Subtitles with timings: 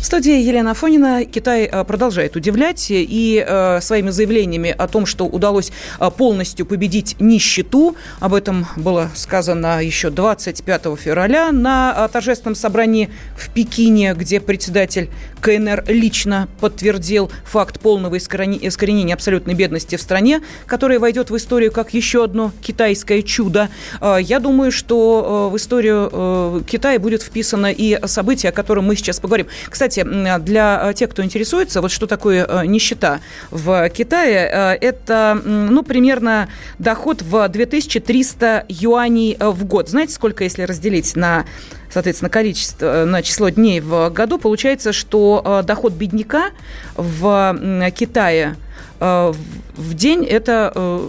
[0.00, 1.26] В студии Елена Афонина.
[1.26, 7.16] Китай э, продолжает удивлять и э, своими заявлениями о том, что удалось э, полностью победить
[7.20, 7.96] нищету.
[8.18, 15.10] Об этом было сказано еще 25 февраля на торжественном собрании в Пекине, где председатель
[15.42, 21.92] КНР лично подтвердил факт полного искоренения абсолютной бедности в стране, которая войдет в историю как
[21.92, 23.68] еще одно китайское чудо.
[24.00, 29.46] Я думаю, что в историю Китая будет вписано и событие, о котором мы сейчас поговорим.
[29.68, 35.40] Кстати, кстати, для тех, кто интересуется, вот что такое э, нищета в Китае, э, это,
[35.44, 36.48] ну, примерно
[36.78, 39.88] доход в 2300 юаней э, в год.
[39.88, 41.44] Знаете, сколько, если разделить на
[41.92, 46.50] соответственно, количество, на число дней в году, получается, что доход бедняка
[46.94, 48.54] в Китае
[49.00, 51.02] в день это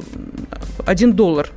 [0.88, 1.52] 1 доллар.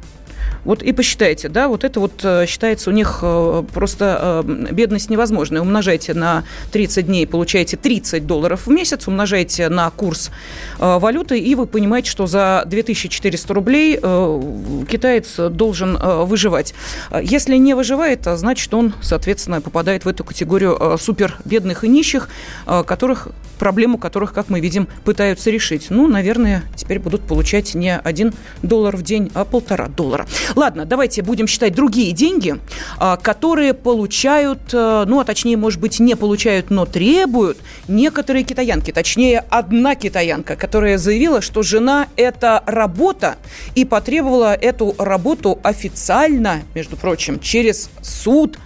[0.64, 5.10] Вот и посчитайте, да, вот это вот э, считается у них э, просто э, бедность
[5.10, 5.60] невозможная.
[5.60, 10.30] Умножайте на 30 дней, получаете 30 долларов в месяц, умножайте на курс
[10.78, 16.74] валюты, и вы понимаете, что за 2400 рублей китаец должен выживать.
[17.22, 22.28] Если не выживает, значит, он, соответственно, попадает в эту категорию супер бедных и нищих,
[22.66, 25.86] которых проблему которых, как мы видим, пытаются решить.
[25.90, 30.26] Ну, наверное, теперь будут получать не один доллар в день, а полтора доллара.
[30.54, 32.56] Ладно, давайте будем считать другие деньги,
[32.98, 38.92] а, которые получают, э, ну, а точнее, может быть, не получают, но требуют некоторые китаянки.
[38.92, 43.36] Точнее, одна китаянка, которая заявила, что жена– это работа,
[43.74, 48.58] и потребовала эту работу официально, между прочим, через суд,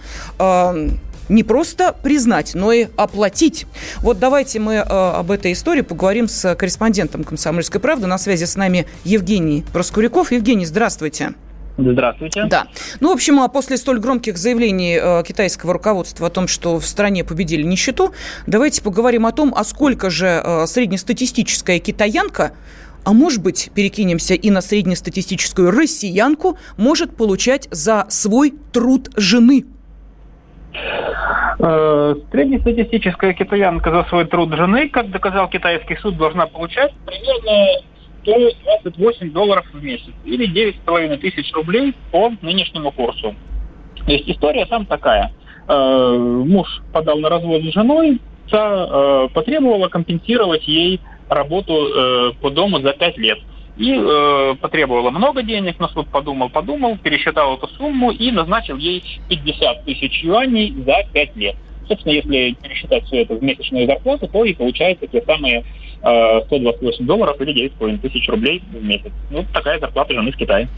[1.29, 3.67] не просто признать, но и оплатить.
[3.99, 8.07] Вот давайте мы э, об этой истории поговорим с корреспондентом «Комсомольской правды».
[8.07, 10.31] На связи с нами Евгений Проскуряков.
[10.31, 11.33] Евгений, здравствуйте.
[11.79, 12.45] Здравствуйте.
[12.45, 12.67] Да.
[12.99, 16.85] Ну, в общем, а после столь громких заявлений э, китайского руководства о том, что в
[16.85, 18.13] стране победили нищету,
[18.47, 22.51] давайте поговорим о том, а сколько же э, среднестатистическая китаянка
[23.05, 29.65] а может быть, перекинемся и на среднестатистическую россиянку, может получать за свой труд жены–
[31.61, 37.81] Э, среднестатистическая китаянка за свой труд жены, как доказал китайский суд, должна получать примерно
[38.21, 43.35] 128 долларов в месяц или 9,5 тысяч рублей по нынешнему курсу.
[44.05, 45.33] То есть история сам такая.
[45.67, 48.19] Э, муж подал на развод с женой,
[48.49, 50.99] та э, потребовала компенсировать ей
[51.29, 53.37] работу по дому за 5 лет
[53.79, 59.01] и э, потребовала много денег, но суд подумал, подумал, пересчитал эту сумму и назначил ей
[59.29, 61.55] 50 тысяч юаней за 5 лет.
[61.87, 65.63] Собственно, если пересчитать все это в месячную зарплату, то и получается те самые
[66.01, 69.11] 128 долларов или 9,5 тысяч рублей в месяц.
[69.29, 70.69] Ну, такая зарплата жены в Китае.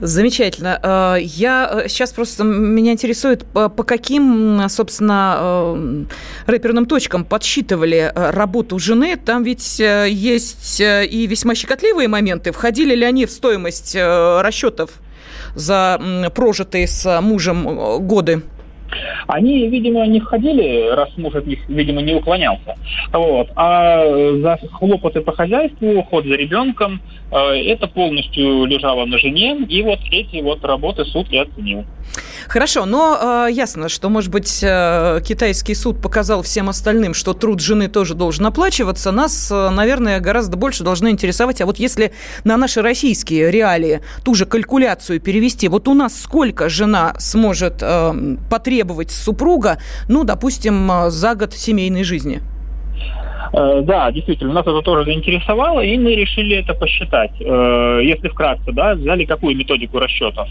[0.00, 0.78] Замечательно.
[0.82, 6.04] Э, я э, сейчас просто меня интересует, по каким, собственно, э,
[6.46, 9.16] рэперным точкам подсчитывали работу жены.
[9.16, 12.52] Там ведь есть и весьма щекотливые моменты.
[12.52, 14.90] Входили ли они в стоимость расчетов
[15.54, 18.42] за прожитые с мужем годы?
[19.26, 22.76] Они, видимо, не входили, раз муж от них, видимо, не уклонялся.
[23.12, 23.48] Вот.
[23.56, 24.04] А
[24.40, 27.00] за хлопоты по хозяйству, уход за ребенком,
[27.30, 31.84] э, это полностью лежало на жене, и вот эти вот работы суд и оценил.
[32.48, 37.60] Хорошо, но э, ясно, что, может быть, э, китайский суд показал всем остальным, что труд
[37.60, 39.12] жены тоже должен оплачиваться.
[39.12, 41.60] Нас, э, наверное, гораздо больше должно интересовать.
[41.60, 42.12] А вот если
[42.44, 48.36] на наши российские реалии ту же калькуляцию перевести, вот у нас сколько жена сможет э,
[48.50, 48.77] потребовать
[49.10, 49.78] супруга,
[50.08, 52.40] ну, допустим, э, за год семейной жизни?
[53.52, 57.32] Э, да, действительно, нас это тоже заинтересовало, и мы решили это посчитать.
[57.40, 60.48] Э, если вкратце, да, взяли какую методику расчетов?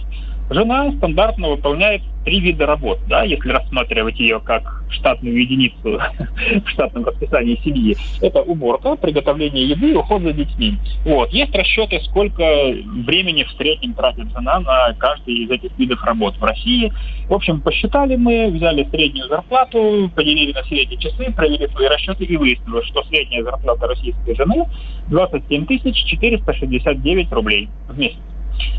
[0.49, 5.99] Жена стандартно выполняет три вида работ, да, если рассматривать ее как штатную единицу
[6.65, 7.97] в штатном расписании семьи.
[8.21, 10.77] Это уборка, приготовление еды и уход за детьми.
[11.03, 11.29] Вот.
[11.31, 16.43] Есть расчеты, сколько времени в среднем тратит жена на каждый из этих видов работ в
[16.43, 16.91] России.
[17.27, 22.37] В общем, посчитали мы, взяли среднюю зарплату, поделили на средние часы, провели свои расчеты и
[22.37, 24.65] выяснилось, что средняя зарплата российской жены
[25.09, 28.17] 27 469 рублей в месяц.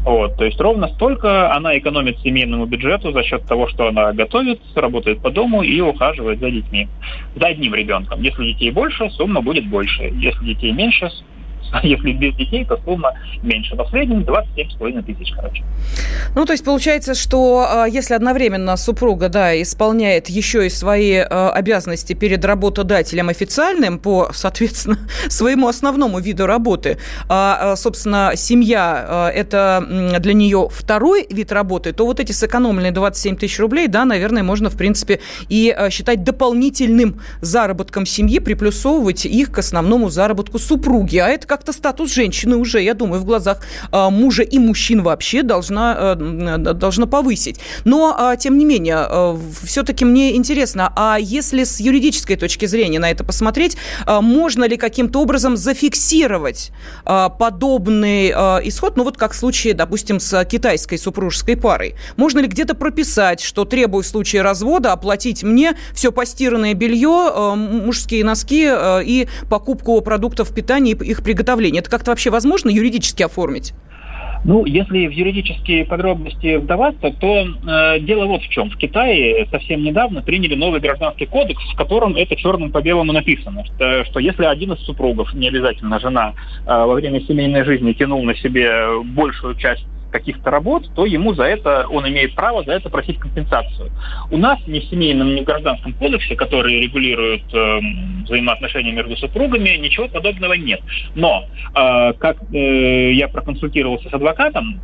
[0.04, 4.60] Вот, то есть ровно столько она экономит семейному бюджету за счет того, что она готовит,
[4.74, 6.88] работает по дому и ухаживает за детьми.
[7.36, 8.22] За одним ребенком.
[8.22, 10.04] Если детей больше, сумма будет больше.
[10.14, 11.10] Если детей меньше,
[11.82, 13.74] Если без детей, то сумма меньше.
[13.74, 15.62] Но в среднем 27,5 тысяч, короче.
[16.34, 21.50] Ну, то есть получается, что а, если одновременно супруга, да, исполняет еще и свои а,
[21.50, 29.84] обязанности перед работодателем официальным по, соответственно, своему основному виду работы, а, собственно, семья– это
[30.18, 34.70] для нее второй вид работы, то вот эти сэкономленные 27 тысяч рублей, да, наверное, можно,
[34.70, 41.18] в принципе, и считать дополнительным заработком семьи, приплюсовывать их к основному заработку супруги.
[41.18, 43.62] А это как-то статус женщины уже, я думаю, в глазах
[43.92, 47.60] мужа и мужчин вообще должна должно повысить.
[47.84, 52.98] Но, а, тем не менее, а, все-таки мне интересно, а если с юридической точки зрения
[52.98, 56.70] на это посмотреть, а, можно ли каким-то образом зафиксировать
[57.04, 58.28] подобный
[58.68, 61.94] исход, ну вот как в случае, допустим, с китайской супружеской парой?
[62.16, 68.24] Можно ли где-то прописать, что требую в случае развода оплатить мне все постиранное белье, мужские
[68.24, 68.68] носки
[69.04, 71.37] и покупку продуктов питания и их приготовление?
[71.80, 73.74] Это как-то вообще возможно юридически оформить?
[74.44, 78.70] Ну, если в юридические подробности вдаваться, то э, дело вот в чем.
[78.70, 83.64] В Китае совсем недавно приняли новый гражданский кодекс, в котором это черным по белому написано,
[83.64, 88.22] что, что если один из супругов, не обязательно жена, э, во время семейной жизни тянул
[88.22, 92.88] на себе большую часть каких-то работ, то ему за это, он имеет право за это
[92.88, 93.90] просить компенсацию.
[94.30, 97.78] У нас ни в семейном, ни в гражданском кодексе, который регулирует э,
[98.24, 100.80] взаимоотношения между супругами, ничего подобного нет.
[101.14, 101.44] Но,
[101.74, 104.80] э, как э, я проконсультировался с адвокатом,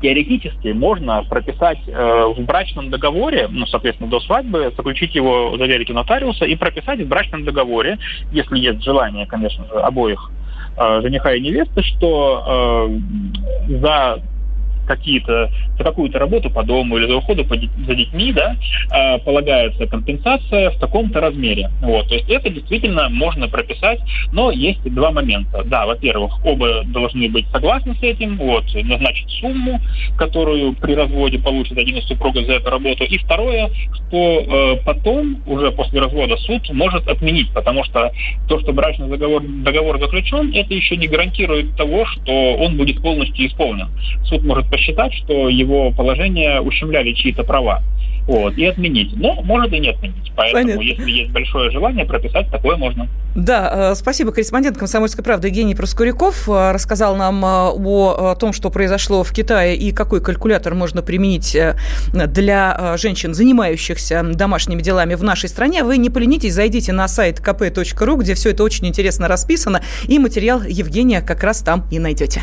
[0.00, 5.94] теоретически можно прописать э, в брачном договоре, ну, соответственно, до свадьбы, заключить его, заверить у
[5.94, 7.98] нотариуса и прописать в брачном договоре,
[8.32, 10.30] если есть желание, конечно же, обоих
[10.76, 12.88] э, жениха и невесты, что
[13.68, 14.22] э, за
[14.86, 18.56] какие-то, за какую-то работу по дому или за уходу по, за детьми, да,
[18.92, 21.70] э, полагается компенсация в таком-то размере.
[21.82, 24.00] Вот, то есть это действительно можно прописать,
[24.32, 25.62] но есть два момента.
[25.64, 29.80] Да, во-первых, оба должны быть согласны с этим, вот, назначить сумму,
[30.16, 33.04] которую при разводе получит один из супругов за эту работу.
[33.04, 38.12] И второе, что э, потом, уже после развода, суд может отменить, потому что
[38.48, 43.46] то, что брачный договор, договор заключен, это еще не гарантирует того, что он будет полностью
[43.46, 43.88] исполнен.
[44.24, 47.82] Суд может посчитать, что его положение ущемляли чьи-то права.
[48.26, 49.16] Вот, и отменить.
[49.16, 50.32] Но может и не отменить.
[50.34, 50.82] Поэтому, Понятно.
[50.82, 53.08] если есть большое желание, прописать такое можно.
[53.36, 54.32] Да, э, спасибо.
[54.32, 59.76] Корреспондент «Комсомольской правды» Евгений Проскуряков э, рассказал нам э, о том, что произошло в Китае
[59.76, 61.56] и какой калькулятор можно применить
[62.12, 65.84] для женщин, занимающихся домашними делами в нашей стране.
[65.84, 70.62] Вы не поленитесь, зайдите на сайт kp.ru, где все это очень интересно расписано, и материал
[70.62, 72.42] Евгения как раз там и найдете.